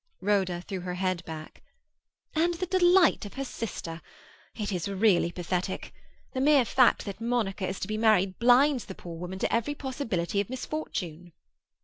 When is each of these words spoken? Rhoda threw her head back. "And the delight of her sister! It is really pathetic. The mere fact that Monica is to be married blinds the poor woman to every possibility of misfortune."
Rhoda 0.19 0.61
threw 0.63 0.79
her 0.79 0.95
head 0.95 1.23
back. 1.25 1.61
"And 2.33 2.55
the 2.55 2.65
delight 2.65 3.23
of 3.27 3.35
her 3.35 3.45
sister! 3.45 4.01
It 4.55 4.71
is 4.71 4.87
really 4.89 5.31
pathetic. 5.31 5.93
The 6.33 6.41
mere 6.41 6.65
fact 6.65 7.05
that 7.05 7.21
Monica 7.21 7.67
is 7.67 7.79
to 7.81 7.87
be 7.87 7.99
married 7.99 8.39
blinds 8.39 8.85
the 8.85 8.95
poor 8.95 9.19
woman 9.19 9.37
to 9.37 9.53
every 9.53 9.75
possibility 9.75 10.41
of 10.41 10.49
misfortune." 10.49 11.33